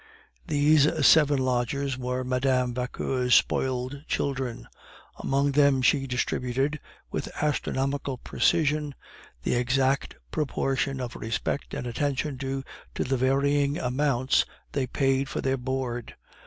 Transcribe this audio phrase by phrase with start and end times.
[0.47, 2.73] These seven lodgers were Mme.
[2.73, 4.67] Vauquer's spoiled children.
[5.17, 6.79] Among them she distributed,
[7.11, 8.95] with astronomical precision,
[9.43, 12.63] the exact proportion of respect and attention due
[12.95, 16.15] to the varying amounts they paid for their board.